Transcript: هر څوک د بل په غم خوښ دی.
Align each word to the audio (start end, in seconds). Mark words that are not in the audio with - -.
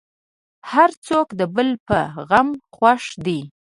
هر 0.71 0.89
څوک 1.07 1.27
د 1.39 1.41
بل 1.55 1.69
په 1.87 1.97
غم 2.29 2.49
خوښ 2.75 3.03
دی. 3.25 3.39